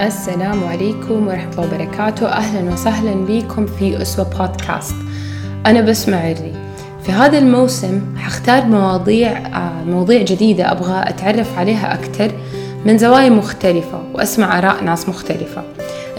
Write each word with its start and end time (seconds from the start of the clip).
السلام 0.00 0.64
عليكم 0.64 1.26
ورحمة 1.26 1.52
الله 1.52 1.66
وبركاته. 1.66 2.26
أهلا 2.26 2.72
وسهلا 2.72 3.14
بكم 3.14 3.66
في 3.66 4.02
أسوة 4.02 4.24
بودكاست. 4.38 4.94
أنا 5.66 5.80
بسمة 5.80 6.16
عري. 6.16 6.52
في 7.02 7.12
هذا 7.12 7.38
الموسم 7.38 8.00
حختار 8.16 8.64
مواضيع 8.64 9.30
آه، 9.30 9.84
مواضيع 9.84 10.22
جديدة 10.22 10.72
أبغى 10.72 11.02
أتعرف 11.06 11.58
عليها 11.58 11.94
أكثر 11.94 12.30
من 12.84 12.98
زوايا 12.98 13.30
مختلفة 13.30 14.02
وأسمع 14.14 14.58
آراء 14.58 14.84
ناس 14.84 15.08
مختلفة. 15.08 15.62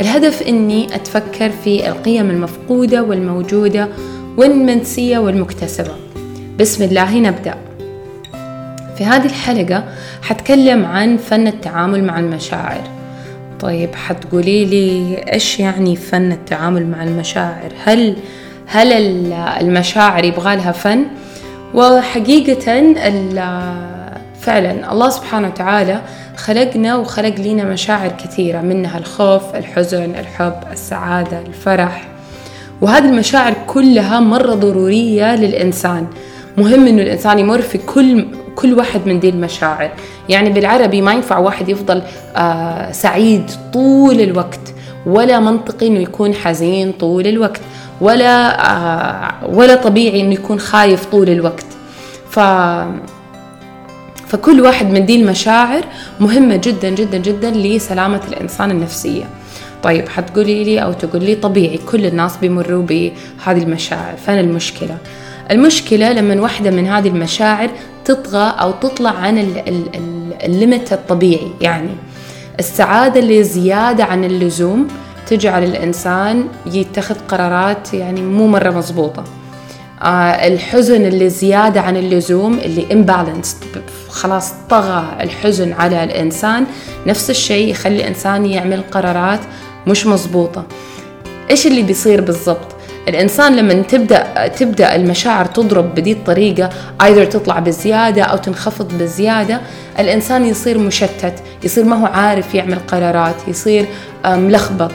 الهدف 0.01 0.41
إني 0.41 0.95
أتفكر 0.95 1.49
في 1.49 1.89
القيم 1.89 2.29
المفقودة 2.29 3.03
والموجودة 3.03 3.87
والمنسية 4.37 5.17
والمكتسبة. 5.17 5.95
بسم 6.59 6.83
الله 6.83 7.19
نبدأ. 7.19 7.55
في 8.97 9.05
هذه 9.05 9.25
الحلقة 9.25 9.83
حتكلم 10.21 10.85
عن 10.85 11.17
فن 11.17 11.47
التعامل 11.47 12.03
مع 12.03 12.19
المشاعر. 12.19 13.00
طيب 13.61 13.95
حتقولي 13.95 14.65
لي 14.65 15.17
إيش 15.33 15.59
يعني 15.59 15.95
فن 15.95 16.31
التعامل 16.31 16.87
مع 16.87 17.03
المشاعر؟ 17.03 17.71
هل 17.83 18.15
هل 18.67 18.93
المشاعر 19.33 20.23
يبغى 20.23 20.55
لها 20.55 20.71
فن؟ 20.71 21.05
وحقيقة 21.73 22.93
فعلا 24.39 24.91
الله 24.91 25.09
سبحانه 25.09 25.47
وتعالى 25.47 26.01
خلقنا 26.37 26.95
وخلق 26.95 27.35
لنا 27.39 27.63
مشاعر 27.63 28.09
كثيرة 28.09 28.61
منها 28.61 28.97
الخوف 28.97 29.55
الحزن 29.55 30.15
الحب 30.15 30.53
السعادة 30.71 31.39
الفرح. 31.47 32.07
وهذه 32.81 33.05
المشاعر 33.05 33.53
كلها 33.67 34.19
مرة 34.19 34.53
ضرورية 34.53 35.35
للإنسان. 35.35 36.07
مهم 36.57 36.87
إنه 36.87 37.01
الإنسان 37.01 37.39
يمر 37.39 37.61
في 37.61 37.77
كل 37.77 38.27
كل 38.55 38.73
واحد 38.73 39.01
من 39.05 39.19
دي 39.19 39.29
المشاعر. 39.29 39.91
يعني 40.31 40.49
بالعربي 40.49 41.01
ما 41.01 41.13
ينفع 41.13 41.37
واحد 41.37 41.69
يفضل 41.69 42.01
آه 42.35 42.91
سعيد 42.91 43.51
طول 43.73 44.21
الوقت 44.21 44.59
ولا 45.05 45.39
منطقي 45.39 45.87
إنه 45.87 45.99
يكون 45.99 46.33
حزين 46.33 46.91
طول 46.91 47.27
الوقت 47.27 47.61
ولا 48.01 48.65
آه 48.71 49.31
ولا 49.49 49.75
طبيعي 49.75 50.21
إنه 50.21 50.33
يكون 50.33 50.59
خايف 50.59 51.05
طول 51.05 51.29
الوقت. 51.29 51.65
ف 52.29 52.39
فكل 54.27 54.61
واحد 54.61 54.89
من 54.89 55.05
دي 55.05 55.21
المشاعر 55.21 55.83
مهمة 56.19 56.55
جدا 56.55 56.89
جدا 56.89 57.17
جدا 57.17 57.51
لسلامة 57.51 58.21
الإنسان 58.27 58.71
النفسية. 58.71 59.23
طيب 59.83 60.09
حتقولي 60.09 60.63
لي 60.63 60.79
أو 60.83 60.93
تقول 60.93 61.23
لي 61.23 61.35
طبيعي 61.35 61.79
كل 61.91 62.05
الناس 62.05 62.37
بيمروا 62.37 62.83
بهذه 62.83 63.63
المشاعر 63.63 64.15
فين 64.25 64.39
المشكلة؟ 64.39 64.97
المشكلة 65.51 66.11
لما 66.13 66.41
واحدة 66.41 66.71
من 66.71 66.87
هذه 66.87 67.07
المشاعر 67.07 67.69
تطغى 68.05 68.53
أو 68.59 68.71
تطلع 68.71 69.09
عن 69.09 69.37
الليمت 70.43 70.93
الطبيعي. 70.93 71.51
يعني 71.61 71.89
السعادة 72.59 73.19
اللي 73.19 73.43
زيادة 73.43 74.03
عن 74.03 74.23
اللزوم 74.23 74.87
تجعل 75.27 75.63
الإنسان 75.63 76.47
يتخذ 76.65 77.15
قرارات 77.27 77.93
يعني 77.93 78.21
مو 78.21 78.47
مرة 78.47 78.69
مضبوطة. 78.69 79.23
آه 80.01 80.47
الحزن 80.47 81.05
اللي 81.05 81.29
زيادة 81.29 81.81
عن 81.81 81.97
اللزوم 81.97 82.59
اللي 82.59 82.85
imbalanced 82.91 83.77
خلاص 84.09 84.53
طغى 84.69 85.17
الحزن 85.21 85.73
على 85.73 86.03
الإنسان 86.03 86.65
نفس 87.07 87.29
الشيء 87.29 87.69
يخلي 87.69 87.95
الإنسان 87.95 88.45
يعمل 88.45 88.81
قرارات 88.91 89.39
مش 89.87 90.05
مضبوطة. 90.05 90.63
إيش 91.49 91.67
اللي 91.67 91.81
بيصير 91.81 92.21
بالضبط؟ 92.21 92.70
الإنسان 93.07 93.55
لما 93.55 93.73
تبدأ 93.73 94.47
تبدأ 94.47 94.95
المشاعر 94.95 95.45
تضرب 95.45 95.95
بدي 95.95 96.11
الطريقة 96.11 96.69
either 97.03 97.27
تطلع 97.29 97.59
بزيادة 97.59 98.23
أو 98.23 98.37
تنخفض 98.37 98.97
بزيادة 98.97 99.61
الإنسان 99.99 100.45
يصير 100.45 100.77
مشتت 100.77 101.33
يصير 101.63 101.83
ما 101.85 101.95
هو 101.95 102.05
عارف 102.05 102.55
يعمل 102.55 102.79
قرارات 102.87 103.35
يصير 103.47 103.85
ملخبط. 104.25 104.91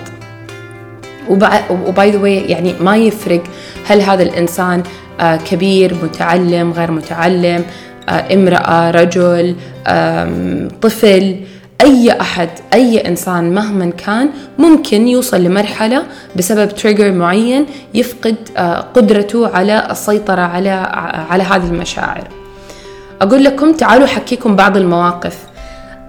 وباي 1.71 2.11
ذا 2.11 2.29
يعني 2.29 2.75
ما 2.81 2.97
يفرق 2.97 3.43
هل 3.87 4.01
هذا 4.01 4.23
الإنسان 4.23 4.83
آه، 5.21 5.37
كبير 5.37 5.95
متعلم 6.03 6.73
غير 6.73 6.91
متعلم 6.91 7.65
آه، 8.09 8.35
امرأة 8.35 8.91
رجل 8.91 9.57
طفل. 10.83 11.37
أي 11.81 12.21
أحد 12.21 12.49
أي 12.73 13.09
إنسان 13.09 13.55
مهما 13.55 13.91
كان 13.91 14.31
ممكن 14.59 15.09
يوصل 15.09 15.41
لمرحلة 15.41 16.03
بسبب 16.37 16.75
تريجر 16.75 17.13
معين 17.13 17.67
يفقد 17.95 18.37
آه، 18.57 18.81
قدرته 18.81 19.49
على 19.49 19.87
السيطرة 19.91 20.41
على 20.43 20.71
على 21.31 21.43
هذه 21.43 21.67
المشاعر. 21.67 22.29
أقول 23.23 23.45
لكم 23.45 23.73
تعالوا 23.73 24.07
حكيكم 24.07 24.57
بعض 24.57 24.77
المواقف. 24.77 25.39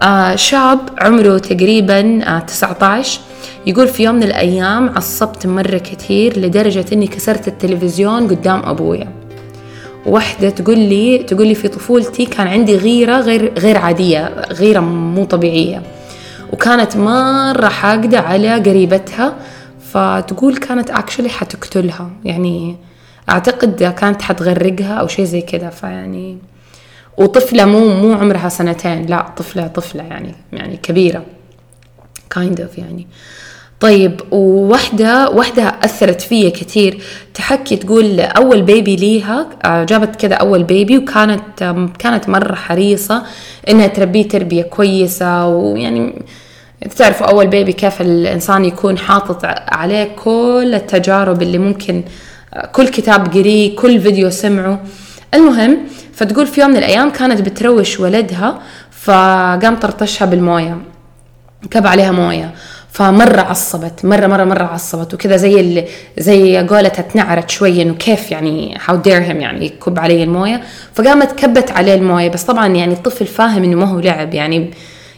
آه 0.01 0.35
شاب 0.35 0.79
عمره 1.01 1.37
تقريبا 1.37 2.23
آه 2.23 2.39
19 2.39 3.19
يقول 3.65 3.87
في 3.87 4.03
يوم 4.03 4.15
من 4.15 4.23
الأيام 4.23 4.89
عصبت 4.95 5.47
مرة 5.47 5.77
كثير 5.77 6.39
لدرجة 6.39 6.85
إني 6.93 7.07
كسرت 7.07 7.47
التلفزيون 7.47 8.27
قدام 8.27 8.61
أبويا. 8.65 9.26
واحدة 10.07 10.49
تقول 10.49 10.79
لي 10.79 11.17
تقول 11.17 11.47
لي 11.47 11.55
في 11.55 11.67
طفولتي 11.67 12.25
كان 12.25 12.47
عندي 12.47 12.77
غيرة 12.77 13.19
غير 13.19 13.53
غير 13.59 13.77
عادية 13.77 14.41
غيرة 14.51 14.79
مو 14.79 15.25
طبيعية. 15.25 15.81
وكانت 16.53 16.97
مرة 16.97 17.67
حاقدة 17.67 18.19
على 18.19 18.53
قريبتها 18.53 19.35
فتقول 19.91 20.57
كانت 20.57 20.91
اكشلي 20.91 21.29
حتقتلها. 21.29 22.11
يعني 22.25 22.75
أعتقد 23.29 23.83
كانت 23.83 24.21
حتغرقها 24.21 24.93
أو 24.93 25.07
شيء 25.07 25.25
زي 25.25 25.41
كذا 25.41 25.69
فيعني 25.69 26.37
وطفلة 27.17 27.65
مو 27.65 27.87
مو 27.87 28.13
عمرها 28.13 28.49
سنتين 28.49 29.05
لا 29.05 29.25
طفلة 29.37 29.67
طفلة 29.67 30.03
يعني 30.03 30.35
يعني 30.53 30.77
كبيرة. 30.77 31.23
Kind 32.35 32.57
of 32.57 32.77
يعني. 32.77 33.07
طيب 33.79 34.21
وواحدة 34.31 35.29
واحدة 35.29 35.75
أثرت 35.83 36.21
فيا 36.21 36.49
كثير. 36.49 37.01
تحكي 37.33 37.75
تقول 37.75 38.19
أول 38.19 38.61
بيبي 38.61 38.95
ليها 38.95 39.47
آه، 39.65 39.83
جابت 39.83 40.15
كذا 40.15 40.35
أول 40.35 40.63
بيبي 40.63 40.97
وكانت 40.97 41.75
كانت 41.99 42.29
مرة 42.29 42.55
حريصة 42.55 43.23
إنها 43.69 43.87
تربيه 43.87 44.27
تربية 44.27 44.63
كويسة 44.63 45.47
ويعني 45.47 46.21
تعرفوا 46.95 47.27
أول 47.27 47.47
بيبي 47.47 47.73
كيف 47.73 48.01
الإنسان 48.01 48.65
يكون 48.65 48.97
حاطط 48.97 49.45
عليه 49.67 50.03
كل 50.15 50.71
التجارب 50.75 51.41
اللي 51.41 51.57
ممكن 51.57 52.03
آه، 52.53 52.65
كل 52.65 52.87
كتاب 52.87 53.27
قريه 53.33 53.75
كل 53.75 54.01
فيديو 54.01 54.29
سمعه. 54.29 54.79
المهم 55.33 55.77
فتقول 56.13 56.47
في 56.47 56.61
يوم 56.61 56.69
من 56.69 56.77
الأيام 56.77 57.09
كانت 57.09 57.41
بتروش 57.41 57.99
ولدها 57.99 58.59
فقام 58.91 59.75
طرطشها 59.75 60.25
بالموية 60.25 60.77
كب 61.71 61.87
عليها 61.87 62.11
موية. 62.11 62.53
فمرة 62.97 63.41
عصبت 63.41 64.05
مرة 64.05 64.27
مرة 64.27 64.43
مرة 64.43 64.63
عصبت 64.63 65.13
وكذا 65.13 65.37
زي 65.37 65.59
اللي 65.59 65.85
زي 66.17 66.57
قولتها 66.57 67.01
تنعرت 67.01 67.49
شوي 67.49 67.81
إنه 67.81 67.93
كيف 67.93 68.31
يعني 68.31 68.77
هاو 68.85 68.95
دير 68.95 69.17
هيم 69.21 69.41
يعني 69.41 69.65
يكب 69.65 69.99
علي 69.99 70.23
الموية. 70.23 70.61
فقامت 70.93 71.31
كبت 71.31 71.71
عليه 71.71 71.95
الموية 71.95 72.29
بس 72.29 72.43
طبعا 72.43 72.67
يعني 72.67 72.93
الطفل 72.93 73.25
فاهم 73.25 73.63
إنه 73.63 73.75
ما 73.75 73.85
هو 73.85 73.99
لعب 73.99 74.33
يعني 74.33 74.71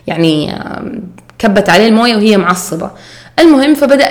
يعني 0.08 0.56
كبت 1.40 1.70
عليه 1.70 1.88
الموية 1.88 2.16
وهي 2.16 2.38
معصبة. 2.38 2.92
المهم 3.40 3.76
فبدأ 3.76 4.08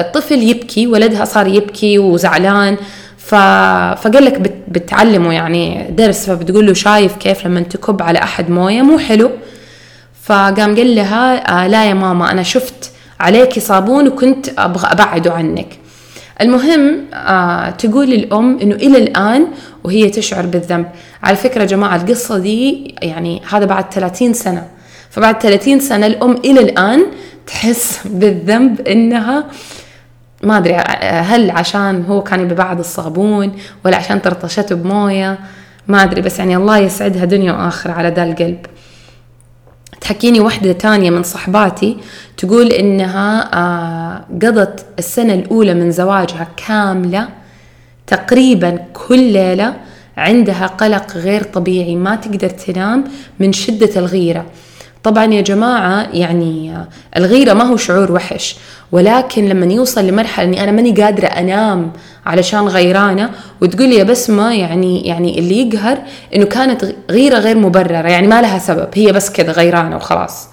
الطفل 0.00 0.42
يبكي 0.42 0.86
ولدها 0.86 1.24
صار 1.24 1.46
يبكي 1.46 1.98
وزعلان 1.98 2.76
ف... 3.18 3.34
فقال 4.02 4.24
لك 4.24 4.40
بت... 4.40 4.54
بتعلمه 4.68 5.32
يعني 5.32 5.86
درس 5.90 6.26
فبتقول 6.26 6.66
له 6.66 6.72
شايف 6.72 7.16
كيف 7.16 7.46
لما 7.46 7.60
تكب 7.60 8.02
على 8.02 8.18
أحد 8.18 8.50
موية 8.50 8.82
مو 8.82 8.98
حلو؟ 8.98 9.30
فقام 10.22 10.76
قال 10.76 10.94
لها 10.94 11.62
آه 11.64 11.66
لا 11.66 11.84
يا 11.88 11.94
ماما 11.94 12.30
أنا 12.30 12.42
شفت 12.42 12.90
عليك 13.20 13.58
صابون 13.58 14.08
وكنت 14.08 14.48
أبغى 14.58 14.88
أبعده 14.92 15.32
عنك. 15.32 15.78
المهم 16.40 17.04
آه 17.14 17.70
تقول 17.70 18.12
الأم 18.12 18.58
إنه 18.58 18.74
إلى 18.74 18.98
الآن 18.98 19.46
وهي 19.84 20.10
تشعر 20.10 20.46
بالذنب. 20.46 20.86
على 21.22 21.36
فكرة 21.36 21.60
يا 21.60 21.66
جماعة 21.66 21.96
القصة 21.96 22.38
دي 22.38 22.94
يعني 23.02 23.42
هذا 23.50 23.64
بعد 23.64 23.92
30 23.92 24.32
سنة. 24.32 24.68
فبعد 25.10 25.42
30 25.42 25.80
سنة 25.80 26.06
الأم 26.06 26.32
إلى 26.32 26.60
الآن 26.60 27.06
تحس 27.46 28.00
بالذنب 28.18 28.80
إنها 28.80 29.44
ما 30.42 30.56
أدري 30.58 30.74
هل 31.02 31.50
عشان 31.50 32.04
هو 32.08 32.22
كان 32.22 32.48
ببعض 32.48 32.78
الصابون 32.78 33.52
ولا 33.84 33.96
عشان 33.96 34.18
طرطشته 34.18 34.74
بموية؟ 34.74 35.38
ما 35.88 36.02
أدري 36.02 36.20
بس 36.20 36.38
يعني 36.38 36.56
الله 36.56 36.78
يسعدها 36.78 37.24
دنيا 37.24 37.52
وآخرة 37.52 37.92
على 37.92 38.08
ذا 38.08 38.24
القلب. 38.24 38.66
تحكيني 40.00 40.40
وحدة 40.40 40.72
تانية 40.72 41.10
من 41.10 41.22
صحباتي 41.22 41.96
تقول 42.36 42.72
إنها 42.72 43.50
آه، 43.54 44.24
قضت 44.42 44.86
السنة 44.98 45.34
الأولى 45.34 45.74
من 45.74 45.90
زواجها 45.90 46.48
كاملة 46.66 47.28
تقريبا 48.06 48.78
كل 48.92 49.18
ليلة 49.32 49.76
عندها 50.16 50.66
قلق 50.66 51.16
غير 51.16 51.42
طبيعي 51.42 51.96
ما 51.96 52.16
تقدر 52.16 52.48
تنام 52.48 53.04
من 53.40 53.52
شدة 53.52 53.90
الغيرة. 53.96 54.46
طبعا 55.06 55.24
يا 55.24 55.40
جماعة 55.40 56.08
يعني 56.12 56.74
الغيرة 57.16 57.52
ما 57.52 57.64
هو 57.64 57.76
شعور 57.76 58.12
وحش 58.12 58.56
ولكن 58.92 59.48
لما 59.48 59.72
يوصل 59.72 60.06
لمرحلة 60.06 60.44
إني 60.44 60.64
أنا 60.64 60.72
ماني 60.72 61.02
قادرة 61.02 61.26
أنام 61.26 61.92
علشان 62.26 62.60
غيرانة 62.60 63.30
وتقول 63.60 63.88
لي 63.88 63.96
يا 63.96 64.04
بسمة 64.04 64.52
يعني 64.54 65.06
يعني 65.06 65.38
اللي 65.38 65.68
يقهر 65.68 65.98
إنه 66.34 66.44
كانت 66.44 66.84
غيرة 67.10 67.38
غير 67.38 67.58
مبررة 67.58 68.08
يعني 68.08 68.26
ما 68.26 68.42
لها 68.42 68.58
سبب 68.58 68.88
هي 68.94 69.12
بس 69.12 69.30
كذا 69.30 69.52
غيرانة 69.52 69.96
وخلاص. 69.96 70.48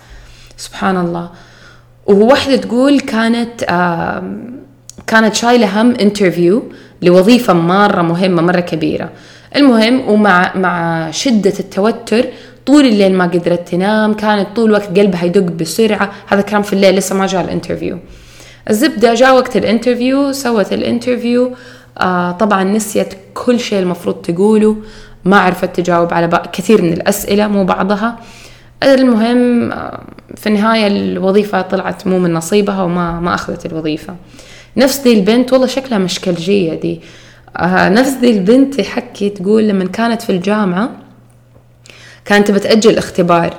سبحان 0.57 0.97
الله. 0.97 1.29
وواحدة 2.05 2.55
تقول 2.55 2.99
كانت 2.99 3.63
كانت 5.07 5.35
شايلة 5.35 5.81
هم 5.81 5.95
interview 5.95 6.63
لوظيفة 7.01 7.53
مرة 7.53 8.01
مهمة 8.01 8.41
مرة 8.41 8.59
كبيرة. 8.59 9.09
المهم 9.55 10.09
ومع 10.09 10.51
مع 10.55 11.11
شدة 11.11 11.53
التوتر 11.59 12.25
طول 12.65 12.85
الليل 12.85 13.13
ما 13.13 13.25
قدرت 13.25 13.69
تنام 13.69 14.13
كانت 14.13 14.47
طول 14.55 14.69
الوقت 14.69 14.99
قلبها 14.99 15.25
يدق 15.25 15.51
بسرعة. 15.51 16.11
هذا 16.27 16.41
كان 16.41 16.61
في 16.61 16.73
الليل 16.73 16.95
لسه 16.95 17.15
ما 17.15 17.27
جاء 17.27 17.41
ال 17.41 17.47
interview. 17.47 17.99
الزبدة 18.69 19.13
جاء 19.13 19.35
وقت 19.35 19.57
ال 19.57 19.65
interview 19.65 20.31
سوت 20.31 20.73
ال 20.73 20.80
interview. 20.80 21.51
آه 21.97 22.31
طبعا 22.31 22.63
نسيت 22.63 23.13
كل 23.33 23.59
شيء 23.59 23.79
المفروض 23.79 24.15
تقوله. 24.15 24.77
ما 25.25 25.39
عرفت 25.39 25.75
تجاوب 25.75 26.13
على 26.13 26.41
كثير 26.53 26.81
من 26.81 26.93
الأسئلة 26.93 27.47
مو 27.47 27.65
بعضها. 27.65 28.19
المهم 28.83 29.71
آه، 29.71 30.01
في 30.35 30.47
النهاية 30.47 30.87
الوظيفة 30.87 31.61
طلعت 31.61 32.07
مو 32.07 32.19
من 32.19 32.33
نصيبها 32.33 32.83
وما 32.83 33.19
ما 33.19 33.33
أخذت 33.33 33.65
الوظيفة. 33.65 34.15
نفس 34.77 34.97
دي 34.97 35.13
البنت 35.13 35.53
والله 35.53 35.67
شكلها 35.67 35.97
مشكلجية 35.97 36.73
دي. 36.73 37.01
آه 37.57 37.89
نفس 37.89 38.11
دي 38.11 38.31
البنت 38.31 38.81
تحكي 38.81 39.29
تقول 39.29 39.67
لما 39.67 39.85
كانت 39.85 40.21
في 40.21 40.29
الجامعة 40.29 41.02
كانت 42.25 42.51
بتأجل 42.51 42.97
اختبار. 42.97 43.53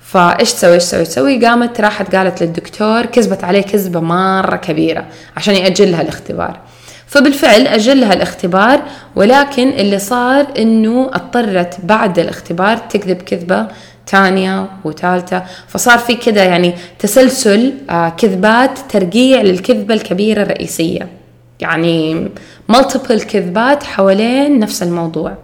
فايش 0.00 0.52
تسوي؟ 0.52 0.74
إيش 0.74 0.84
تسوي؟ 0.84 1.04
تسوي 1.04 1.46
قامت 1.46 1.80
راحت 1.80 2.14
قالت 2.14 2.42
للدكتور 2.42 3.06
كذبت 3.06 3.44
عليه 3.44 3.60
كذبة 3.60 4.00
مرة 4.00 4.56
كبيرة 4.56 5.06
عشان 5.36 5.54
يأجل 5.54 5.92
لها 5.92 6.02
الاختبار. 6.02 6.60
فبالفعل 7.06 7.66
أجل 7.66 8.00
لها 8.00 8.12
الاختبار 8.12 8.82
ولكن 9.16 9.68
اللي 9.68 9.98
صار 9.98 10.46
إنه 10.58 11.10
اضطرت 11.12 11.80
بعد 11.84 12.18
الاختبار 12.18 12.76
تكذب 12.76 13.22
كذبة 13.22 13.68
ثانية 14.08 14.68
وثالثة 14.84 15.44
فصار 15.68 15.98
في 15.98 16.14
كده 16.14 16.42
يعني 16.42 16.74
تسلسل 16.98 17.74
آه، 17.90 18.08
كذبات 18.08 18.78
ترقيع 18.88 19.42
للكذبة 19.42 19.94
الكبيرة 19.94 20.42
الرئيسية. 20.42 21.08
يعني 21.60 22.28
multiple 22.72 23.24
كذبات 23.24 23.82
حوالين 23.82 24.58
نفس 24.58 24.82
الموضوع. 24.82 25.34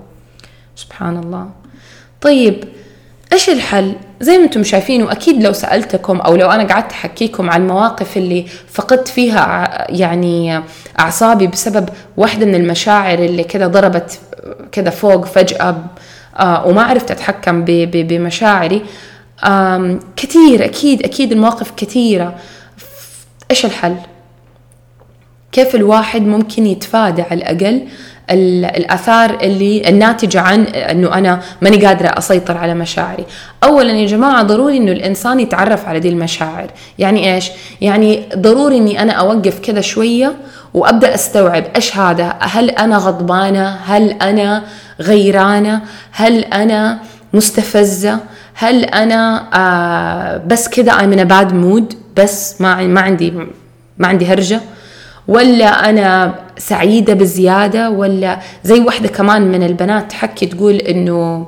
سبحان 0.76 1.16
الله. 1.16 1.61
طيب 2.22 2.64
إيش 3.32 3.50
الحل؟ 3.50 3.94
زي 4.20 4.38
ما 4.38 4.44
أنتم 4.44 4.64
شايفين 4.64 5.02
وأكيد 5.02 5.42
لو 5.42 5.52
سألتكم 5.52 6.20
أو 6.20 6.36
لو 6.36 6.50
أنا 6.50 6.64
قعدت 6.64 6.92
أحكيكم 6.92 7.50
عن 7.50 7.62
المواقف 7.62 8.16
اللي 8.16 8.46
فقدت 8.72 9.08
فيها 9.08 9.86
يعني 9.90 10.62
أعصابي 11.00 11.46
بسبب 11.46 11.88
واحدة 12.16 12.46
من 12.46 12.54
المشاعر 12.54 13.19
اللي 13.19 13.44
كذا 13.44 13.66
ضربت 13.66 14.20
كذا 14.72 14.90
فوق 14.90 15.24
فجأة 15.24 15.76
آه 16.38 16.66
وما 16.66 16.82
عرفت 16.82 17.10
أتحكم 17.10 17.64
بمشاعري. 17.64 18.82
كثير 20.16 20.64
أكيد 20.64 21.02
أكيد 21.02 21.32
المواقف 21.32 21.72
كثيره 21.76 22.34
إيش 23.50 23.64
الحل؟ 23.64 23.96
كيف 25.52 25.74
الواحد 25.74 26.22
ممكن 26.22 26.66
يتفادى 26.66 27.22
على 27.22 27.34
الأقل 27.34 27.88
الآثار 28.30 29.38
اللي 29.42 29.88
الناتجة 29.88 30.40
عن 30.40 30.64
إنه 30.64 31.14
أنا 31.14 31.40
ماني 31.62 31.86
قادرة 31.86 32.08
أسيطر 32.08 32.58
على 32.58 32.74
مشاعري. 32.74 33.24
اولا 33.64 33.92
يا 33.92 34.06
جماعة 34.06 34.42
ضروري 34.42 34.76
إنه 34.76 34.92
الإنسان 34.92 35.40
يتعرف 35.40 35.88
على 35.88 36.00
دي 36.00 36.08
المشاعر. 36.08 36.70
يعني 36.98 37.34
إيش؟ 37.34 37.50
يعني 37.80 38.22
ضروري 38.36 38.78
إني 38.78 39.02
أنا 39.02 39.12
أوقف 39.12 39.58
كذا 39.60 39.80
شوية 39.80 40.32
وأبدأ 40.74 41.14
أستوعب 41.14 41.64
إيش 41.76 41.96
هذا؟ 41.96 42.36
هل 42.40 42.70
أنا 42.70 42.96
غضبانة؟ 42.96 43.69
هل 43.69 44.10
أنا 44.10 44.62
غيرانة؟ 45.00 45.80
هل 46.12 46.44
أنا 46.44 46.98
مستفزة؟ 47.32 48.19
هل 48.54 48.84
أنا 48.84 49.48
آه 49.54 50.36
بس 50.46 50.69
كذا 50.69 50.92
I'm 50.92 51.12
in 51.16 51.20
a 51.20 51.28
bad 51.28 51.52
mood 51.52 51.96
بس 52.16 52.60
ما 52.60 52.86
ما 52.86 53.00
عندي 53.00 53.32
ما 53.98 54.08
عندي 54.08 54.26
هرجة؟ 54.26 54.60
ولا 55.28 55.90
أنا 55.90 56.34
سعيدة 56.58 57.14
بزيادة 57.14 57.90
ولا 57.90 58.38
زي 58.64 58.80
واحدة 58.80 59.08
كمان 59.08 59.42
من 59.42 59.62
البنات 59.62 60.10
تحكي 60.10 60.46
تقول 60.46 60.74
إنه 60.76 61.46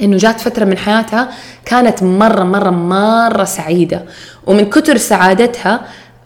إنه 0.00 0.16
جات 0.16 0.40
فترة 0.40 0.64
من 0.64 0.78
حياتها 0.78 1.28
كانت 1.64 2.02
مرة 2.02 2.44
مرة 2.44 2.70
مرة 2.70 3.44
سعيدة. 3.44 4.02
ومن 4.46 4.70
كتر 4.70 4.96
سعادتها 4.96 5.80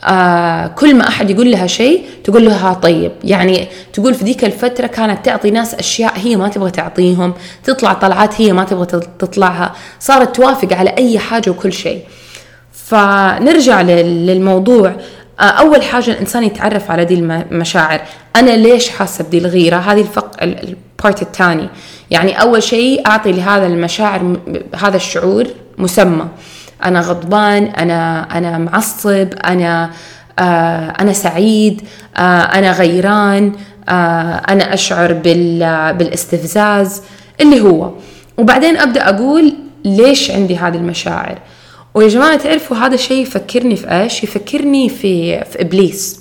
آه 0.04 0.66
كل 0.66 0.94
ما 0.94 1.08
أحد 1.08 1.30
يقول 1.30 1.50
لها 1.50 1.66
شيء 1.66 2.04
تقول 2.24 2.44
لها 2.44 2.72
طيب. 2.74 3.12
يعني 3.24 3.68
تقول 3.92 4.14
في 4.14 4.24
ذيك 4.24 4.44
الفترة 4.44 4.86
كانت 4.86 5.24
تعطي 5.24 5.50
ناس 5.50 5.74
أشياء 5.74 6.12
هي 6.16 6.36
ما 6.36 6.48
تبغى 6.48 6.70
تعطيهم 6.70 7.34
تطلع 7.64 7.92
طلعات 7.92 8.40
هي 8.40 8.52
ما 8.52 8.64
تبغى 8.64 8.86
تطلعها 9.18 9.72
صارت 10.00 10.36
توافق 10.36 10.72
على 10.72 10.90
أي 10.90 11.18
حاجة 11.18 11.50
وكل 11.50 11.72
شيء. 11.72 12.02
فنرجع 12.72 13.80
للموضوع. 13.82 14.92
أول 15.44 15.82
حاجة 15.82 16.10
الإنسان 16.10 16.44
يتعرف 16.44 16.90
على 16.90 17.04
دي 17.04 17.14
المشاعر. 17.14 18.00
أنا 18.36 18.50
ليش 18.50 18.88
حاسة 18.88 19.24
بدي 19.24 19.38
الغيرة؟ 19.38 19.76
هذه 19.76 20.00
الفق 20.00 20.36
البارت 20.42 21.22
الثاني. 21.22 21.68
يعني 22.10 22.40
أول 22.40 22.62
شيء 22.62 23.06
أعطي 23.06 23.32
لهذا 23.32 23.66
المشاعر 23.66 24.36
هذا 24.76 24.96
الشعور 24.96 25.46
مسمى. 25.78 26.26
أنا 26.84 27.00
غضبان 27.00 27.64
أنا 27.64 28.28
أنا 28.38 28.58
معصب 28.58 29.28
أنا 29.44 29.90
آه 30.38 30.92
أنا 31.00 31.12
سعيد 31.12 31.82
آه 32.16 32.20
أنا 32.40 32.72
غيران 32.72 33.52
آه 33.88 33.92
أنا 34.48 34.74
أشعر 34.74 35.12
بالاستفزاز 35.92 37.02
اللي 37.40 37.60
هو. 37.60 37.90
وبعدين 38.38 38.76
أبدأ 38.76 39.08
أقول 39.08 39.54
ليش 39.84 40.30
عندي 40.30 40.56
هذه 40.56 40.76
المشاعر؟ 40.76 41.38
ويا 41.94 42.08
جماعة 42.08 42.36
تعرفوا 42.36 42.76
هذا 42.76 42.94
الشيء 42.94 43.22
يفكرني 43.22 43.76
في 43.76 43.90
إيش؟ 43.90 44.24
يفكرني 44.24 44.88
في 44.88 45.44
في 45.44 45.60
إبليس. 45.60 46.20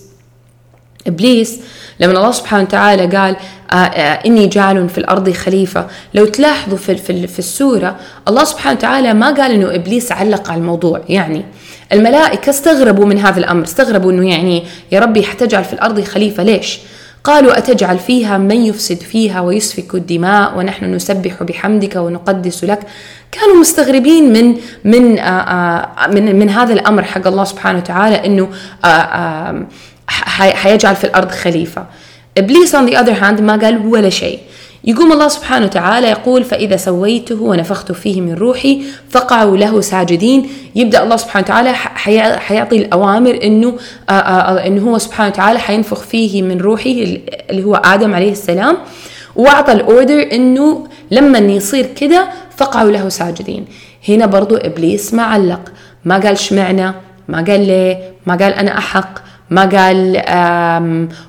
إبليس 1.07 1.59
لما 1.99 2.13
الله 2.13 2.31
سبحانه 2.31 2.63
وتعالى 2.63 3.17
قال 3.17 3.35
آه 3.71 3.75
آه 3.75 4.27
إني 4.27 4.47
جعل 4.47 4.89
في 4.89 4.97
الأرض 4.97 5.29
خليفة، 5.29 5.87
لو 6.13 6.25
تلاحظوا 6.25 6.77
في 6.77 6.95
في, 6.95 7.27
في 7.27 7.39
السورة 7.39 7.95
الله 8.27 8.43
سبحانه 8.43 8.77
وتعالى 8.77 9.13
ما 9.13 9.27
قال 9.27 9.51
إنه 9.51 9.75
إبليس 9.75 10.11
علق 10.11 10.51
على 10.51 10.59
الموضوع، 10.59 11.01
يعني 11.09 11.45
الملائكة 11.93 12.49
استغربوا 12.49 13.05
من 13.05 13.17
هذا 13.19 13.39
الأمر، 13.39 13.63
استغربوا 13.63 14.11
إنه 14.11 14.29
يعني 14.29 14.63
يا 14.91 14.99
ربي 14.99 15.23
حتجعل 15.23 15.63
في 15.63 15.73
الأرض 15.73 16.01
خليفة 16.01 16.43
ليش؟ 16.43 16.79
قالوا 17.23 17.57
أتجعل 17.57 17.99
فيها 17.99 18.37
من 18.37 18.65
يفسد 18.65 18.97
فيها 18.97 19.41
ويسفك 19.41 19.95
الدماء 19.95 20.57
ونحن 20.57 20.85
نسبح 20.85 21.43
بحمدك 21.43 21.95
ونقدس 21.95 22.63
لك. 22.63 22.79
كانوا 23.31 23.55
مستغربين 23.55 24.33
من 24.33 24.55
من 24.83 25.19
آه، 25.19 25.23
آه، 25.23 26.07
من 26.07 26.39
من 26.39 26.49
هذا 26.49 26.73
الأمر 26.73 27.03
حق 27.03 27.27
الله 27.27 27.43
سبحانه 27.43 27.77
وتعالى 27.77 28.15
آآ 28.15 28.47
آه، 28.85 29.65
حيجعل 30.07 30.95
في 30.95 31.03
الأرض 31.03 31.31
خليفة. 31.31 31.85
إبليس 32.37 32.75
on 32.75 32.89
the 32.89 32.93
other 32.93 33.21
hand 33.21 33.41
ما 33.41 33.55
قال 33.55 33.85
ولا 33.85 34.09
شيء. 34.09 34.39
يقوم 34.83 35.11
الله 35.11 35.27
سبحانه 35.27 35.65
وتعالى 35.65 36.07
يقول 36.07 36.43
فإذا 36.43 36.77
سويته 36.77 37.41
ونفخت 37.41 37.91
فيه 37.91 38.21
من 38.21 38.33
روحي 38.33 38.81
فقعوا 39.09 39.57
له 39.57 39.81
ساجدين. 39.81 40.49
يبدأ 40.75 41.03
الله 41.03 41.17
سبحانه 41.17 41.45
وتعالى 41.45 41.73
حيعطي 42.39 42.77
الأوامر 42.77 43.39
إنه 43.43 43.75
إنه 44.65 44.91
هو 44.91 44.97
سبحانه 44.97 45.29
وتعالى 45.29 45.59
حينفخ 45.59 46.01
فيه 46.01 46.41
من 46.41 46.57
روحه 46.57 46.89
اللي 47.49 47.63
هو 47.63 47.75
آدم 47.75 48.13
عليه 48.13 48.31
السلام 48.31 48.77
وأعطى 49.35 49.71
الأوردر 49.71 50.27
إنه 50.31 50.87
لما 51.11 51.37
يصير 51.37 51.85
كده 51.85 52.29
فقعوا 52.57 52.91
له 52.91 53.09
ساجدين. 53.09 53.65
هنا 54.07 54.25
برضو 54.25 54.55
إبليس 54.55 55.13
ما 55.13 55.23
علق 55.23 55.71
ما 56.05 56.17
قال 56.17 56.37
شمعنا 56.37 56.95
ما 57.27 57.37
قال 57.37 57.67
ليه 57.67 57.97
ما 58.25 58.35
قال 58.35 58.53
أنا 58.53 58.77
أحق 58.77 59.19
ما 59.49 59.61
قال 59.61 60.17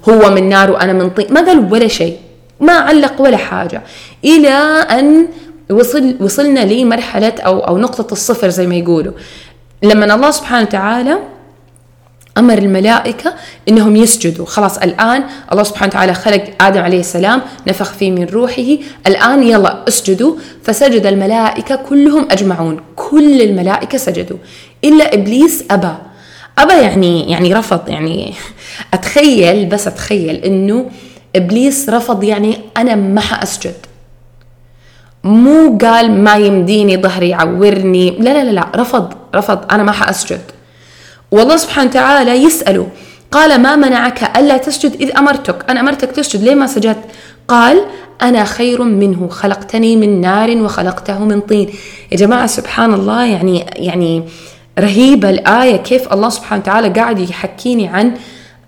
هو 0.08 0.30
من 0.30 0.48
نار 0.48 0.70
وأنا 0.70 0.92
من 0.92 1.10
طين 1.10 1.26
ما 1.32 1.40
قال 1.40 1.72
ولا 1.72 1.88
شيء. 1.88 2.16
ما 2.60 2.72
علق 2.72 3.20
ولا 3.20 3.36
حاجة. 3.36 3.82
إلى 4.24 4.48
أن 4.90 5.26
وصل 5.70 6.16
وصلنا 6.20 6.60
لمرحلة 6.60 7.34
أو 7.46 7.58
أو 7.58 7.78
نقطة 7.78 8.12
الصفر 8.12 8.48
زي 8.48 8.66
ما 8.66 8.74
يقولوا. 8.74 9.12
لما 9.82 10.14
الله 10.14 10.30
سبحانه 10.30 10.62
وتعالى 10.62 11.18
أمر 12.38 12.58
الملائكة 12.58 13.34
إنهم 13.68 13.96
يسجدوا. 13.96 14.46
خلاص 14.46 14.78
الآن 14.78 15.24
الله 15.52 15.62
سبحانه 15.62 15.88
وتعالى 15.88 16.14
خلق 16.14 16.44
آدم 16.60 16.82
عليه 16.82 17.00
السلام 17.00 17.42
نفخ 17.68 17.92
فيه 17.92 18.10
من 18.10 18.24
روحه. 18.24 18.76
الآن 19.06 19.42
يلا 19.42 19.84
اسجدوا. 19.88 20.34
فسجد 20.64 21.06
الملائكة 21.06 21.76
كلهم 21.76 22.28
أجمعون. 22.30 22.80
كل 22.96 23.42
الملائكة 23.42 23.98
سجدوا. 23.98 24.36
إلا 24.84 25.14
إبليس 25.14 25.64
أبى. 25.70 25.94
أبى 26.58 26.72
يعني 26.72 27.30
يعني 27.30 27.54
رفض. 27.54 27.88
يعني 27.88 28.34
أتخيل 28.94 29.66
بس 29.66 29.86
أتخيل 29.86 30.36
إنه 30.36 30.90
إبليس 31.36 31.88
رفض 31.88 32.24
يعني 32.24 32.58
أنا 32.76 32.94
ما 32.94 33.20
حأسجد. 33.20 33.74
مو 35.24 35.78
قال 35.78 36.10
ما 36.24 36.34
يمديني 36.36 36.96
ظهري 36.96 37.28
يعورني. 37.28 38.10
لا 38.10 38.30
لا 38.30 38.44
لا 38.44 38.50
لا 38.50 38.66
رفض 38.76 39.12
رفض 39.34 39.72
أنا 39.72 39.82
ما 39.82 39.92
حأسجد. 39.92 40.40
والله 41.30 41.56
سبحانه 41.56 41.90
وتعالى 41.90 42.30
يسأله 42.30 42.88
قال 43.32 43.62
ما 43.62 43.76
منعك 43.76 44.38
ألا 44.38 44.56
تسجد 44.56 44.94
إذ 45.00 45.16
أمرتك؟ 45.18 45.70
أنا 45.70 45.80
أمرتك 45.80 46.10
تسجد 46.10 46.42
ليه 46.42 46.54
ما 46.54 46.66
سجدت؟ 46.66 47.04
قال 47.48 47.84
أنا 48.22 48.44
خير 48.44 48.82
منه 48.82 49.28
خلقتني 49.28 49.96
من 49.96 50.20
نار 50.20 50.56
وخلقته 50.56 51.18
من 51.24 51.40
طين. 51.40 51.70
يا 52.12 52.16
جماعة 52.16 52.46
سبحان 52.46 52.94
الله 52.94 53.24
يعني 53.24 53.66
يعني 53.76 54.22
رهيبة 54.78 55.30
الآية 55.30 55.76
كيف 55.76 56.12
الله 56.12 56.28
سبحانه 56.28 56.62
وتعالى 56.62 56.88
قاعد 56.88 57.18
يحكيني 57.18 57.88
عن 57.88 58.14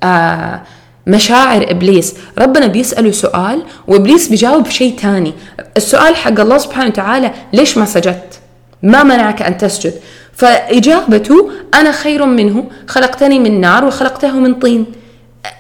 آه 0.03 0.63
مشاعر 1.07 1.71
إبليس. 1.71 2.15
ربنا 2.39 2.67
بيسأله 2.67 3.11
سؤال 3.11 3.63
وإبليس 3.87 4.29
بيجاوب 4.29 4.69
شيء 4.69 4.99
تاني. 4.99 5.35
السؤال 5.77 6.17
حق 6.17 6.41
الله 6.41 6.59
سبحانه 6.59 6.89
وتعالى 6.89 7.33
ليش 7.53 7.79
ما 7.79 7.85
سجدت؟ 7.85 8.41
ما 8.83 9.03
منعك 9.03 9.43
أن 9.43 9.59
تسجد. 9.59 9.95
فإجابته 10.33 11.51
أنا 11.75 11.93
خير 11.93 12.27
منه 12.27 12.65
خلقتني 12.87 13.39
من 13.39 13.61
نار 13.61 13.85
وخلقته 13.85 14.33
من 14.33 14.55
طين. 14.55 14.87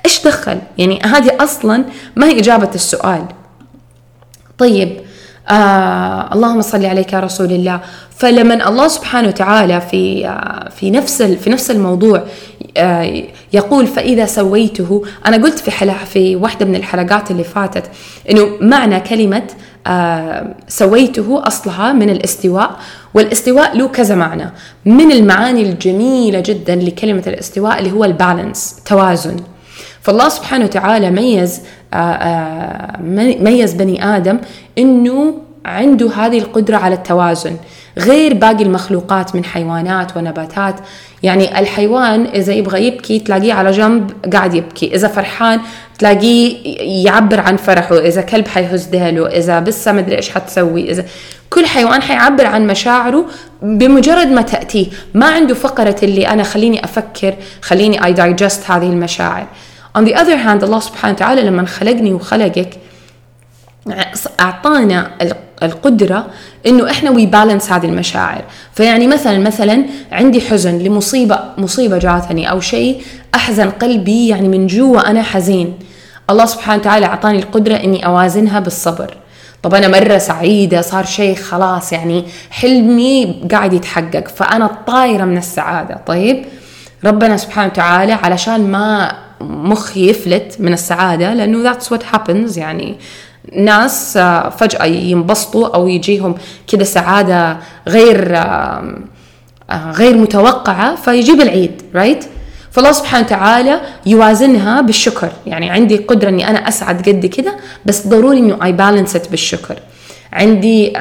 إيش 0.04 0.24
دخل؟ 0.24 0.58
يعني 0.78 1.02
هذه 1.02 1.36
أصلا 1.40 1.84
ما 2.16 2.26
هي 2.26 2.38
إجابة 2.38 2.70
السؤال. 2.74 3.24
طيب 4.58 5.00
آه 5.48 6.32
اللهم 6.34 6.60
صل 6.62 6.84
عليك 6.86 7.12
يا 7.12 7.20
رسول 7.20 7.52
الله. 7.52 7.80
فلما 8.16 8.68
الله 8.68 8.88
سبحانه 8.88 9.28
وتعالى 9.28 9.80
في 9.80 10.26
آه 10.26 10.68
في 10.68 10.90
نفس 10.90 11.22
في 11.22 11.50
نفس 11.50 11.70
الموضوع 11.70 12.22
آه 12.76 13.22
يقول 13.52 13.86
فإذا 13.86 14.26
سويته 14.26 15.02
أنا 15.26 15.36
قلت 15.36 15.58
في 15.58 15.70
حلقه 15.70 16.04
في 16.04 16.36
واحدة 16.36 16.66
من 16.66 16.74
الحلقات 16.76 17.30
اللي 17.30 17.44
فاتت 17.44 17.90
إنه 18.30 18.48
معنى 18.60 19.00
كلمة 19.00 19.42
آه 19.86 20.54
سويته 20.68 21.42
أصلها 21.46 21.92
من 21.92 22.10
الاستواء 22.10 22.70
والاستواء 23.14 23.76
له 23.76 23.88
كذا 23.88 24.14
معنى. 24.14 24.50
من 24.84 25.12
المعاني 25.12 25.62
الجميلة 25.62 26.40
جدا 26.40 26.74
لكلمة 26.76 27.22
الاستواء 27.26 27.78
اللي 27.78 27.92
هو 27.92 28.04
البالانس 28.04 28.76
توازن. 28.86 29.36
فالله 30.02 30.28
سبحانه 30.28 30.64
وتعالى 30.64 31.10
ميز 31.10 31.60
آه، 31.94 31.96
آه، 31.96 33.00
ميز 33.40 33.74
بني 33.74 34.16
آدم 34.16 34.38
إنه 34.78 35.34
عنده 35.64 36.10
هذه 36.10 36.38
القدرة 36.38 36.76
على 36.76 36.94
التوازن. 36.94 37.56
غير 37.98 38.34
باقي 38.34 38.62
المخلوقات 38.62 39.34
من 39.36 39.44
حيوانات 39.44 40.16
ونباتات. 40.16 40.74
يعني 41.22 41.58
الحيوان 41.58 42.26
إذا 42.26 42.52
يبغى 42.52 42.86
يبكي 42.86 43.18
تلاقيه 43.18 43.52
على 43.52 43.70
جنب 43.70 44.10
قاعد 44.32 44.54
يبكي. 44.54 44.94
إذا 44.94 45.08
فرحان 45.08 45.60
تلاقيه 45.98 46.56
يعبر 47.04 47.40
عن 47.40 47.56
فرحه. 47.56 47.98
إذا 47.98 48.20
كلب 48.22 48.48
حيهز 48.48 48.84
ديله 48.84 49.26
إذا 49.26 49.60
بسة 49.60 49.92
مدري 49.92 50.16
إيش 50.16 50.30
حتسوي. 50.30 50.90
إذا 50.90 51.04
كل 51.50 51.66
حيوان 51.66 52.02
حيعبر 52.02 52.46
عن 52.46 52.66
مشاعره 52.66 53.24
بمجرد 53.62 54.26
ما 54.26 54.42
تأتيه. 54.42 54.86
ما 55.14 55.26
عنده 55.26 55.54
فقرة 55.54 55.96
اللي 56.02 56.28
أنا 56.28 56.42
خليني 56.42 56.84
أفكر 56.84 57.34
خليني 57.62 58.04
I 58.04 58.12
digest 58.12 58.70
هذه 58.70 58.86
المشاعر. 58.86 59.46
On 59.98 60.04
the 60.04 60.14
other 60.14 60.36
hand 60.46 60.64
الله 60.64 60.80
سبحانه 60.80 61.14
وتعالى 61.14 61.42
لما 61.42 61.66
خلقني 61.66 62.12
وخلقك 62.12 62.78
أعطانا 64.40 65.10
القدرة 65.62 66.26
إنه 66.66 66.90
إحنا 66.90 67.10
we 67.10 67.26
balance 67.26 67.72
هذه 67.72 67.86
المشاعر. 67.86 68.44
فيعني 68.74 69.06
مثلا 69.06 69.38
مثلا 69.38 69.84
عندي 70.12 70.40
حزن 70.40 70.78
لمصيبة 70.78 71.38
مصيبة 71.58 71.98
جاتني 71.98 72.50
أو 72.50 72.60
شيء 72.60 73.02
أحزن 73.34 73.70
قلبي 73.70 74.28
يعني 74.28 74.48
من 74.48 74.66
جوا 74.66 75.10
أنا 75.10 75.22
حزين. 75.22 75.78
الله 76.30 76.46
سبحانه 76.46 76.80
وتعالى 76.80 77.06
أعطاني 77.06 77.38
القدرة 77.38 77.74
إني 77.74 78.06
أوازنها 78.06 78.60
بالصبر. 78.60 79.16
طب 79.62 79.74
أنا 79.74 79.88
مرة 79.88 80.18
سعيدة 80.18 80.80
صار 80.80 81.04
شيء 81.04 81.34
خلاص 81.36 81.92
يعني 81.92 82.24
حلمي 82.50 83.42
قاعد 83.50 83.72
يتحقق 83.72 84.28
فأنا 84.28 84.66
طايرة 84.86 85.24
من 85.24 85.38
السعادة. 85.38 86.00
طيب؟ 86.06 86.44
ربنا 87.04 87.36
سبحانه 87.36 87.66
وتعالى 87.66 88.12
علشان 88.12 88.70
ما 88.70 89.12
مخي 89.42 90.10
يفلت 90.10 90.56
من 90.58 90.72
السعادة 90.72 91.34
لأنه 91.34 91.62
that's 91.62 91.92
what 91.92 92.02
happens 92.12 92.58
يعني 92.58 92.96
ناس 93.56 94.16
آه، 94.16 94.48
فجأة 94.48 94.84
ينبسطوا 94.84 95.74
أو 95.74 95.88
يجيهم 95.88 96.34
كده 96.68 96.84
سعادة 96.84 97.56
غير 97.88 98.36
آه، 98.36 98.94
غير 99.92 100.16
متوقعة 100.16 100.94
فيجيب 100.94 101.40
العيد 101.40 101.82
right? 101.94 102.26
فالله 102.70 102.92
سبحانه 102.92 103.26
وتعالى 103.26 103.80
يوازنها 104.06 104.80
بالشكر. 104.80 105.28
يعني 105.46 105.70
عندي 105.70 105.96
قدرة 105.96 106.28
أني 106.28 106.50
أنا 106.50 106.68
أسعد 106.68 107.08
قد 107.08 107.26
كده 107.26 107.56
بس 107.86 108.06
ضروري 108.06 108.38
أنه 108.38 108.64
أي 108.64 108.72
بالانس 108.72 109.16
بالشكر. 109.16 109.78
عندي 110.32 110.92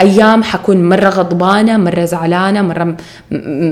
أيام 0.00 0.42
حكون 0.42 0.88
مرة 0.88 1.08
غضبانة 1.08 1.76
مرة 1.76 2.04
زعلانة 2.04 2.62
مرة 2.62 2.96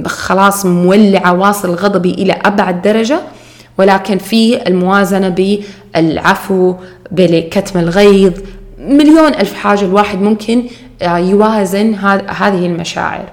خلاص 0.07 0.67
مولعة 0.67 1.33
واصل 1.33 1.71
غضبي 1.71 2.11
إلى 2.11 2.33
أبعد 2.45 2.83
درجة. 2.83 3.21
ولكن 3.79 4.19
في 4.19 4.69
الموازنة 4.69 5.29
بالعفو 5.95 6.75
بكتم 7.11 7.79
الغيظ 7.79 8.33
مليون 8.79 9.35
ألف 9.35 9.55
حاجة 9.55 9.85
الواحد 9.85 10.21
ممكن 10.21 10.65
آه، 11.03 11.19
يوازن 11.19 11.95
هذه 12.29 12.67
المشاعر 12.67 13.25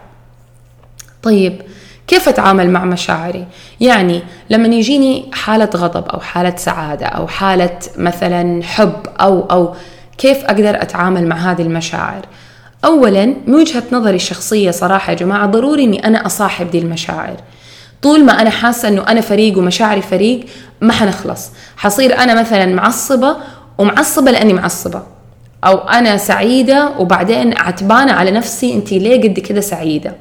طيب 1.24 1.62
كيف 2.08 2.30
أتعامل 2.30 2.70
مع 2.70 2.86
مشاعري؟ 2.86 3.46
يعني 3.80 4.22
لما 4.50 4.68
يجيني 4.68 5.26
حالة 5.34 5.70
غضب 5.76 6.08
أو 6.08 6.20
حالة 6.20 6.56
سعادة 6.56 7.06
أو 7.06 7.28
حالة 7.28 7.80
مثلا 7.98 8.64
حب 8.64 8.96
أو 9.22 9.42
أو 9.42 9.76
كيف 10.18 10.44
أقدر 10.44 10.82
أتعامل 10.82 11.28
مع 11.28 11.36
هذه 11.36 11.62
المشاعر؟ 11.62 12.26
أولا 12.86 13.26
من 13.26 13.56
وجهة 13.56 13.84
نظري 13.92 14.16
الشخصية 14.16 14.72
صراحة 14.72 15.12
يا 15.12 15.18
جماعة 15.18 15.46
ضروري 15.46 15.84
أني 15.84 16.08
أنا 16.08 16.26
أصاحب 16.26 16.72
دي 16.72 16.80
المشاعر 16.80 17.36
طول 18.04 18.26
ما 18.26 18.42
أنا 18.42 18.50
حاسة 18.50 18.88
إنه 18.88 19.02
أنا 19.08 19.22
فريق 19.22 19.58
ومشاعري 19.58 20.02
فريق 20.02 20.46
ما 20.82 20.94
حنخلص. 20.94 21.50
حصير 21.78 22.18
أنا 22.18 22.40
مثلا 22.42 22.66
معصبة 22.66 23.36
ومعصبة 23.78 24.32
لأني 24.32 24.54
معصبة 24.54 25.04
أو 25.66 25.78
أنا 25.78 26.18
سعيدة 26.18 26.90
وبعدين 27.00 27.58
عتبانة 27.58 28.12
على 28.12 28.32
نفسي 28.32 28.74
انت 28.74 28.92
ليه 28.92 29.22
قد 29.22 29.40
كده 29.40 29.62
سعيدة. 29.62 30.16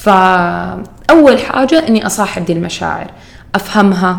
فأول 0.00 1.38
حاجة 1.38 1.88
إني 1.88 2.06
أصاحب 2.06 2.44
دي 2.44 2.52
المشاعر 2.52 3.10
أفهمها 3.54 4.18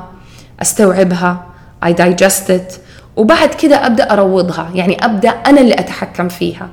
أستوعبها 0.62 1.46
I 1.86 1.90
digest 1.90 2.50
it 2.50 2.74
وبعد 3.16 3.50
كده 3.50 3.86
أبدأ 3.86 4.14
أروضها. 4.14 4.72
يعني 4.76 5.06
أبدأ 5.06 5.30
أنا 5.30 5.62
اللي 5.62 5.74
أتحكم 5.74 6.30
فيها. 6.30 6.70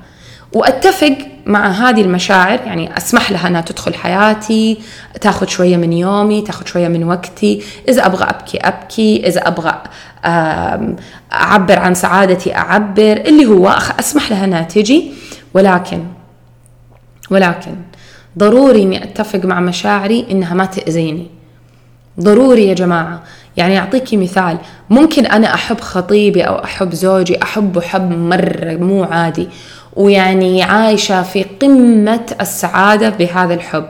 وأتفق 0.52 1.16
مع 1.46 1.68
هذه 1.68 2.00
المشاعر 2.00 2.60
يعني 2.66 2.96
أسمح 2.96 3.30
لها 3.30 3.48
إنها 3.48 3.60
تدخل 3.60 3.94
حياتي 3.94 4.78
تاخذ 5.20 5.46
شوية 5.46 5.76
من 5.76 5.92
يومي 5.92 6.42
تاخذ 6.42 6.66
شوية 6.66 6.88
من 6.88 7.04
وقتي. 7.04 7.62
إذا 7.88 8.06
أبغى 8.06 8.24
أبكي 8.24 8.58
أبكي. 8.58 9.26
إذا 9.26 9.40
أبغى 9.48 9.82
أعبر 11.32 11.78
عن 11.78 11.94
سعادتي 11.94 12.56
أعبر. 12.56 13.12
اللي 13.12 13.46
هو 13.46 13.78
أسمح 14.00 14.30
لها 14.30 14.44
إنها 14.44 14.62
تجي. 14.62 15.12
ولكن 15.54 16.04
ولكن 17.30 17.74
ضروري 18.38 18.82
إني 18.82 19.04
أتفق 19.04 19.44
مع 19.44 19.60
مشاعري 19.60 20.26
إنها 20.30 20.54
ما 20.54 20.64
تأذيني. 20.64 21.26
ضروري 22.20 22.68
يا 22.68 22.74
جماعة. 22.74 23.22
يعني 23.56 23.78
أعطيكي 23.78 24.16
مثال. 24.16 24.58
ممكن 24.90 25.26
أنا 25.26 25.54
أحب 25.54 25.80
خطيبي 25.80 26.42
أو 26.42 26.64
أحب 26.64 26.94
زوجي 26.94 27.42
أحبه 27.42 27.80
حب 27.80 28.10
مرة 28.10 28.76
مو 28.76 29.04
عادي. 29.04 29.48
ويعني 29.96 30.62
عايشة 30.62 31.22
في 31.22 31.42
قمة 31.42 32.20
السعادة 32.40 33.08
بهذا 33.08 33.54
الحب. 33.54 33.86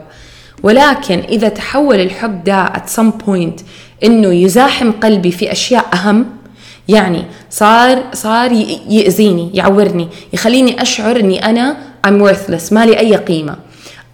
ولكن 0.63 1.19
إذا 1.19 1.49
تحول 1.49 1.99
الحب 1.99 2.43
ده 2.43 2.65
at 2.65 2.89
some 2.99 3.25
point 3.27 3.63
إنه 4.03 4.33
يزاحم 4.33 4.91
قلبي 4.91 5.31
في 5.31 5.51
أشياء 5.51 5.85
أهم 5.93 6.25
يعني 6.87 7.23
صار 7.49 8.03
صار 8.13 8.51
يأذيني 8.89 9.51
يعورني 9.53 10.07
يخليني 10.33 10.81
أشعر 10.81 11.15
إني 11.15 11.45
أنا 11.45 11.77
I'm 12.07 12.27
worthless 12.27 12.73
ما 12.73 12.85
لي 12.85 12.99
أي 12.99 13.15
قيمة. 13.15 13.55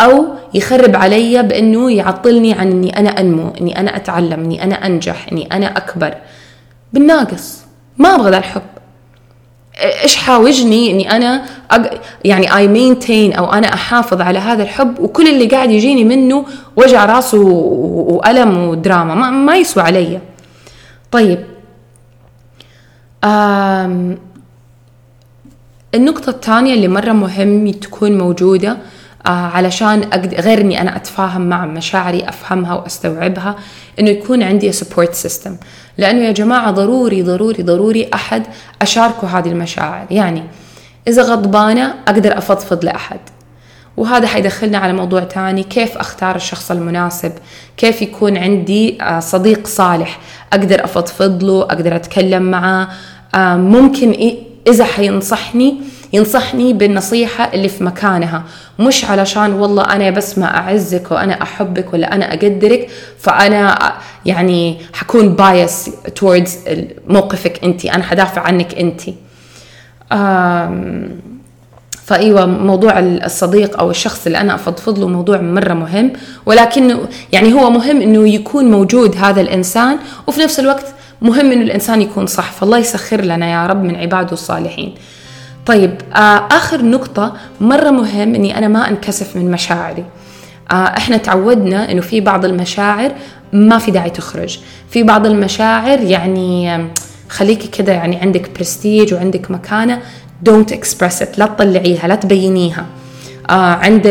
أو 0.01 0.25
يخرب 0.53 0.95
علي 0.95 1.43
بأنه 1.43 1.91
يعطلني 1.91 2.53
عن 2.53 2.71
إني 2.71 2.99
أنا 2.99 3.09
أنمو 3.09 3.53
إني 3.61 3.79
أنا 3.79 3.95
أتعلم 3.95 4.39
إني 4.43 4.63
أنا 4.63 4.85
أنجح 4.85 5.27
إني 5.31 5.47
أنا 5.51 5.77
أكبر. 5.77 6.13
بالناقص 6.93 7.57
ما 7.97 8.15
أبغى 8.15 8.31
ذا 8.31 8.37
الحب. 8.37 8.61
إيش 9.77 10.15
حاوجني 10.15 10.91
إني 10.91 11.11
أنا 11.11 11.45
أق... 11.71 12.01
يعني 12.25 12.57
اي 12.57 12.67
مينتين 12.67 13.33
أو 13.33 13.53
أنا 13.53 13.73
أحافظ 13.73 14.21
على 14.21 14.39
هذا 14.39 14.63
الحب 14.63 14.99
وكل 14.99 15.27
اللي 15.27 15.45
قاعد 15.45 15.71
يجيني 15.71 16.03
منه 16.03 16.45
وجع 16.75 17.05
راس 17.05 17.33
و... 17.33 17.47
وألم 18.15 18.57
ودراما. 18.57 19.15
ما, 19.15 19.29
ما 19.29 19.57
يسوى 19.57 19.83
علي. 19.83 20.19
طيب. 21.11 21.43
آم... 23.23 24.17
النقطة 25.95 26.29
الثانية 26.29 26.73
اللي 26.73 26.87
مرة 26.87 27.11
مهم 27.11 27.71
تكون 27.71 28.17
موجودة 28.17 28.77
علشان 29.31 30.03
أقدر 30.03 30.41
غير 30.41 30.61
إني 30.61 30.81
أنا 30.81 30.95
أتفاهم 30.95 31.41
مع 31.41 31.65
مشاعري 31.65 32.29
أفهمها 32.29 32.73
وأستوعبها 32.73 33.55
إنه 33.99 34.09
يكون 34.09 34.43
عندي 34.43 34.71
support 34.71 35.13
system 35.13 35.57
لأنه 35.97 36.25
يا 36.25 36.31
جماعة 36.31 36.71
ضروري 36.71 37.23
ضروري 37.23 37.63
ضروري 37.63 38.09
أحد 38.13 38.43
أشاركه 38.81 39.39
هذه 39.39 39.47
المشاعر. 39.47 40.05
يعني 40.11 40.43
إذا 41.07 41.21
غضبانة 41.21 41.93
أقدر 42.07 42.37
أفضفض 42.37 42.85
لأحد. 42.85 43.19
وهذا 43.97 44.27
حيدخلنا 44.27 44.77
على 44.77 44.93
موضوع 44.93 45.23
تاني 45.23 45.63
كيف 45.63 45.97
أختار 45.97 46.35
الشخص 46.35 46.71
المناسب؟ 46.71 47.31
كيف 47.77 48.01
يكون 48.01 48.37
عندي 48.37 49.01
آه، 49.01 49.19
صديق 49.19 49.67
صالح 49.67 50.19
أقدر 50.53 50.83
أفضفض 50.83 51.43
له 51.43 51.61
أقدر 51.63 51.95
أتكلم 51.95 52.43
معه 52.43 52.89
آه، 53.35 53.55
ممكن 53.55 54.35
إذا 54.67 54.85
حينصحني 54.85 55.81
ينصحني 56.13 56.73
بالنصيحة 56.73 57.53
اللي 57.53 57.69
في 57.69 57.83
مكانها. 57.83 58.43
مش 58.79 59.05
علشان 59.05 59.53
والله 59.53 59.83
أنا 59.83 60.09
بس 60.09 60.37
ما 60.37 60.57
أعزك 60.57 61.11
وأنا 61.11 61.41
أحبك 61.41 61.93
ولا 61.93 62.15
أنا 62.15 62.33
أقدرك 62.33 62.89
فأنا 63.19 63.93
يعني 64.25 64.77
حكون 64.93 65.35
بايس 65.35 65.89
towards 66.19 66.49
موقفك 67.07 67.63
أنت 67.63 67.85
أنا 67.85 68.03
حدافع 68.03 68.41
عنك 68.41 68.75
أنت 68.75 69.01
فإيوه 72.05 72.45
موضوع 72.45 72.99
الصديق 72.99 73.79
أو 73.79 73.91
الشخص 73.91 74.25
اللي 74.25 74.37
أنا 74.37 74.55
أفضفض 74.55 74.99
له 74.99 75.07
موضوع 75.07 75.41
مرة 75.41 75.73
مهم. 75.73 76.13
ولكن 76.45 76.97
يعني 77.31 77.53
هو 77.53 77.69
مهم 77.69 78.01
إنه 78.01 78.29
يكون 78.29 78.71
موجود 78.71 79.15
هذا 79.17 79.41
الإنسان 79.41 79.97
وفي 80.27 80.41
نفس 80.41 80.59
الوقت 80.59 80.85
مهم 81.21 81.51
إنه 81.51 81.61
الإنسان 81.61 82.01
يكون 82.01 82.25
صح. 82.27 82.51
فالله 82.51 82.77
يسخر 82.77 83.21
لنا 83.21 83.51
يا 83.51 83.67
رب 83.67 83.83
من 83.83 83.95
عباده 83.95 84.31
الصالحين. 84.31 84.95
طيب 85.67 85.91
آه 86.15 86.47
آخر 86.51 86.81
نقطة 86.85 87.33
مرة 87.61 87.89
مهم 87.89 88.35
إني 88.35 88.57
أنا 88.57 88.67
ما 88.67 88.89
أنكسف 88.89 89.35
من 89.35 89.51
مشاعري. 89.51 90.03
آه 90.71 90.73
إحنا 90.73 91.17
تعودنا 91.17 91.91
إنه 91.91 92.01
في 92.01 92.21
بعض 92.21 92.45
المشاعر 92.45 93.11
ما 93.53 93.77
في 93.77 93.91
داعي 93.91 94.09
تخرج. 94.09 94.59
في 94.89 95.03
بعض 95.03 95.25
المشاعر 95.25 95.99
يعني 96.01 96.87
خليكي 97.29 97.67
كده 97.67 97.93
يعني 97.93 98.15
عندك 98.15 98.49
برستيج 98.55 99.13
وعندك 99.13 99.51
مكانة 99.51 100.01
don't 100.49 100.71
express 100.73 101.19
it 101.21 101.37
لا 101.39 101.45
تطلعيها 101.45 102.07
لا 102.07 102.15
تبينيها. 102.15 102.85
آه 103.49 103.53
عند 103.73 104.01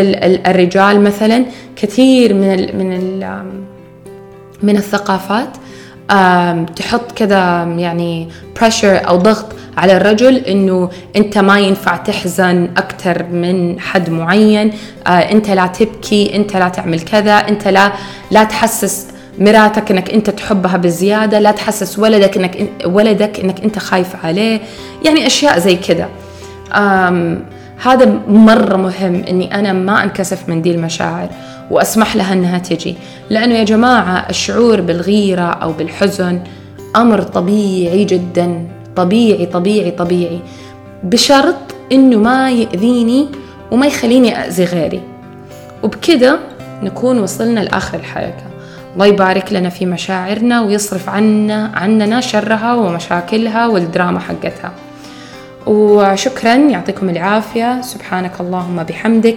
الرجال 0.46 1.00
مثلا 1.00 1.44
كثير 1.76 2.34
من 2.34 2.54
ال 2.54 2.76
من 2.78 2.92
ال 2.92 3.42
من 4.62 4.76
الثقافات 4.76 5.48
تحط 6.76 7.12
كذا 7.12 7.62
يعني 7.62 8.28
pressure 8.58 8.84
أو 8.84 9.16
ضغط 9.16 9.46
على 9.76 9.96
الرجل 9.96 10.36
إنه 10.36 10.90
أنت 11.16 11.38
ما 11.38 11.60
ينفع 11.60 11.96
تحزن 11.96 12.68
أكثر 12.76 13.22
من 13.22 13.80
حد 13.80 14.10
معين. 14.10 14.72
آه 15.06 15.10
أنت 15.10 15.50
لا 15.50 15.66
تبكي 15.66 16.36
أنت 16.36 16.56
لا 16.56 16.68
تعمل 16.68 17.00
كذا 17.00 17.34
أنت 17.34 17.68
لا 17.68 17.92
لا 18.30 18.44
تحسس 18.44 19.06
مراتك 19.38 19.90
إنك 19.90 20.10
أنت 20.10 20.30
تحبها 20.30 20.76
بزيادة 20.76 21.38
لا 21.38 21.50
تحسس 21.50 21.98
ولدك 21.98 22.36
إنك 22.36 22.68
ولدك 22.86 23.40
إنك 23.40 23.60
أنت 23.60 23.78
خايف 23.78 24.24
عليه. 24.24 24.60
يعني 25.04 25.26
أشياء 25.26 25.58
زي 25.58 25.76
كذا. 25.76 26.08
هذا 27.82 28.20
مرة 28.28 28.76
مهم 28.76 29.24
إني 29.28 29.54
أنا 29.54 29.72
ما 29.72 30.04
أنكسف 30.04 30.48
من 30.48 30.62
دي 30.62 30.70
المشاعر. 30.70 31.28
وأسمح 31.70 32.16
لها 32.16 32.32
أنها 32.32 32.58
تجي. 32.58 32.96
لأنه 33.30 33.54
يا 33.54 33.64
جماعة 33.64 34.26
الشعور 34.30 34.80
بالغيرة 34.80 35.42
أو 35.42 35.72
بالحزن 35.72 36.40
أمر 36.96 37.22
طبيعي 37.22 38.04
جدا. 38.04 38.66
طبيعي 38.96 39.46
طبيعي 39.46 39.90
طبيعي. 39.90 40.40
بشرط 41.02 41.56
إنه 41.92 42.16
ما 42.16 42.50
يأذيني 42.50 43.28
وما 43.70 43.86
يخليني 43.86 44.38
اذي 44.38 44.64
غيري. 44.64 45.00
وبكده 45.82 46.38
نكون 46.82 47.18
وصلنا 47.18 47.60
لآخر 47.60 47.98
الحلقة. 47.98 48.42
الله 48.94 49.06
يبارك 49.06 49.52
لنا 49.52 49.68
في 49.68 49.86
مشاعرنا 49.86 50.62
ويصرف 50.62 51.08
عنا 51.08 51.70
عننا 51.74 52.20
شرها 52.20 52.74
ومشاكلها 52.74 53.66
والدراما 53.66 54.20
حقتها. 54.20 54.72
وشكرا 55.66 56.54
يعطيكم 56.54 57.10
العافية. 57.10 57.80
سبحانك 57.80 58.32
اللهم 58.40 58.82
بحمدك. 58.82 59.36